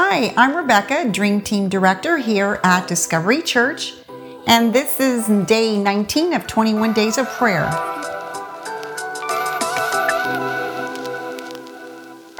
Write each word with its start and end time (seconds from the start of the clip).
Hi, 0.00 0.32
I'm 0.36 0.56
Rebecca, 0.56 1.10
Dream 1.10 1.40
Team 1.40 1.68
Director 1.68 2.18
here 2.18 2.60
at 2.62 2.86
Discovery 2.86 3.42
Church, 3.42 3.94
and 4.46 4.72
this 4.72 5.00
is 5.00 5.26
day 5.48 5.76
19 5.76 6.34
of 6.34 6.46
21 6.46 6.92
Days 6.92 7.18
of 7.18 7.26
Prayer. 7.30 7.64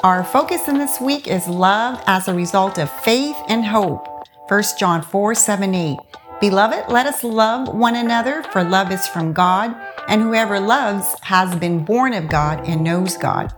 Our 0.05 0.23
focus 0.23 0.69
in 0.69 0.79
this 0.79 1.01
week 1.01 1.27
is 1.27 1.49
love 1.49 2.01
as 2.07 2.29
a 2.29 2.33
result 2.33 2.79
of 2.79 2.89
faith 3.03 3.37
and 3.49 3.65
hope. 3.65 4.07
1 4.47 4.63
John 4.79 5.03
4 5.03 5.35
7 5.35 5.75
8. 5.75 5.99
Beloved, 6.41 6.85
let 6.89 7.07
us 7.07 7.25
love 7.25 7.75
one 7.75 7.97
another, 7.97 8.45
for 8.53 8.63
love 8.63 8.93
is 8.93 9.09
from 9.09 9.33
God, 9.33 9.75
and 10.07 10.23
whoever 10.23 10.61
loves 10.61 11.13
has 11.23 11.53
been 11.57 11.85
born 11.85 12.15
of 12.15 12.29
God 12.29 12.69
and 12.69 12.85
knows 12.85 13.17
God. 13.17 13.53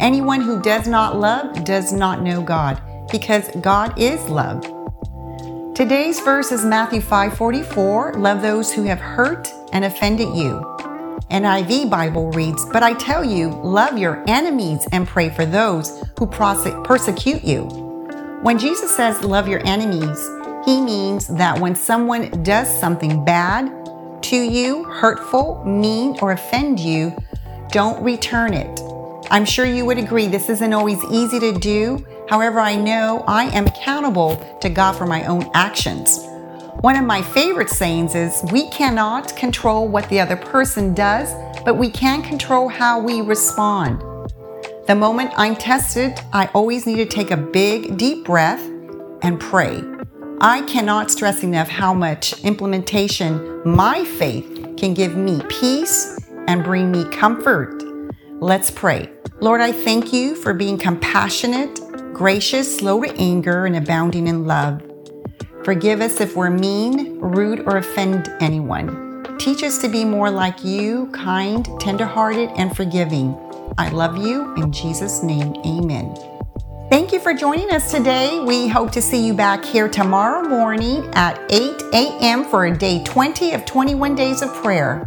Anyone 0.00 0.42
who 0.42 0.60
does 0.60 0.86
not 0.86 1.18
love 1.18 1.64
does 1.64 1.92
not 1.92 2.22
know 2.22 2.42
God, 2.42 2.80
because 3.10 3.48
God 3.60 3.98
is 3.98 4.20
love. 4.28 4.62
Today's 5.74 6.20
verse 6.20 6.52
is 6.52 6.64
Matthew 6.64 7.00
5:44, 7.00 8.14
love 8.14 8.42
those 8.42 8.72
who 8.72 8.84
have 8.84 9.00
hurt 9.00 9.52
and 9.72 9.84
offended 9.84 10.34
you. 10.34 10.64
NIV 11.30 11.88
Bible 11.88 12.30
reads, 12.32 12.66
But 12.66 12.82
I 12.82 12.92
tell 12.94 13.24
you, 13.24 13.48
love 13.48 13.96
your 13.96 14.22
enemies 14.26 14.86
and 14.92 15.06
pray 15.06 15.30
for 15.30 15.46
those 15.46 16.02
who 16.18 16.26
persecute 16.26 17.44
you. 17.44 17.62
When 18.42 18.58
Jesus 18.58 18.94
says 18.94 19.22
love 19.22 19.46
your 19.46 19.64
enemies, 19.64 20.18
he 20.64 20.80
means 20.80 21.28
that 21.28 21.58
when 21.58 21.74
someone 21.74 22.42
does 22.42 22.68
something 22.80 23.24
bad 23.24 23.70
to 24.22 24.36
you, 24.36 24.84
hurtful, 24.84 25.64
mean, 25.64 26.18
or 26.20 26.32
offend 26.32 26.80
you, 26.80 27.16
don't 27.70 28.02
return 28.02 28.52
it. 28.52 28.80
I'm 29.30 29.44
sure 29.44 29.64
you 29.64 29.84
would 29.84 29.98
agree 29.98 30.26
this 30.26 30.50
isn't 30.50 30.72
always 30.72 31.02
easy 31.10 31.38
to 31.38 31.52
do. 31.52 32.04
However, 32.30 32.60
I 32.60 32.76
know 32.76 33.24
I 33.26 33.46
am 33.46 33.66
accountable 33.66 34.36
to 34.60 34.68
God 34.68 34.92
for 34.92 35.04
my 35.04 35.24
own 35.24 35.50
actions. 35.52 36.20
One 36.80 36.94
of 36.94 37.04
my 37.04 37.22
favorite 37.22 37.70
sayings 37.70 38.14
is 38.14 38.44
We 38.52 38.70
cannot 38.70 39.36
control 39.36 39.88
what 39.88 40.08
the 40.08 40.20
other 40.20 40.36
person 40.36 40.94
does, 40.94 41.34
but 41.64 41.76
we 41.76 41.90
can 41.90 42.22
control 42.22 42.68
how 42.68 43.00
we 43.00 43.20
respond. 43.20 44.00
The 44.86 44.94
moment 44.94 45.32
I'm 45.36 45.56
tested, 45.56 46.20
I 46.32 46.48
always 46.54 46.86
need 46.86 46.98
to 46.98 47.04
take 47.04 47.32
a 47.32 47.36
big, 47.36 47.96
deep 47.96 48.24
breath 48.24 48.64
and 49.22 49.40
pray. 49.40 49.82
I 50.40 50.62
cannot 50.62 51.10
stress 51.10 51.42
enough 51.42 51.68
how 51.68 51.92
much 51.92 52.44
implementation 52.44 53.60
my 53.64 54.04
faith 54.04 54.76
can 54.78 54.94
give 54.94 55.16
me 55.16 55.42
peace 55.48 56.16
and 56.46 56.62
bring 56.62 56.92
me 56.92 57.04
comfort. 57.10 57.82
Let's 58.38 58.70
pray. 58.70 59.10
Lord, 59.40 59.60
I 59.60 59.72
thank 59.72 60.12
you 60.12 60.36
for 60.36 60.54
being 60.54 60.78
compassionate, 60.78 61.78
gracious, 62.20 62.76
slow 62.76 63.02
to 63.02 63.10
anger, 63.18 63.64
and 63.64 63.74
abounding 63.74 64.26
in 64.26 64.44
love. 64.44 64.82
Forgive 65.64 66.02
us 66.02 66.20
if 66.20 66.36
we're 66.36 66.50
mean, 66.50 67.18
rude, 67.18 67.60
or 67.60 67.78
offend 67.78 68.30
anyone. 68.40 69.24
Teach 69.38 69.62
us 69.62 69.78
to 69.78 69.88
be 69.88 70.04
more 70.04 70.30
like 70.30 70.62
you, 70.62 71.06
kind, 71.12 71.66
tenderhearted, 71.80 72.50
and 72.56 72.76
forgiving. 72.76 73.34
I 73.78 73.88
love 73.88 74.18
you. 74.18 74.54
In 74.56 74.70
Jesus' 74.70 75.22
name, 75.22 75.54
amen. 75.64 76.14
Thank 76.90 77.10
you 77.10 77.20
for 77.20 77.32
joining 77.32 77.70
us 77.70 77.90
today. 77.90 78.38
We 78.44 78.68
hope 78.68 78.92
to 78.92 79.00
see 79.00 79.26
you 79.26 79.32
back 79.32 79.64
here 79.64 79.88
tomorrow 79.88 80.46
morning 80.46 81.08
at 81.14 81.40
8 81.50 81.82
a.m. 81.94 82.44
for 82.44 82.68
day 82.70 83.02
20 83.02 83.54
of 83.54 83.64
21 83.64 84.14
days 84.14 84.42
of 84.42 84.52
prayer. 84.56 85.06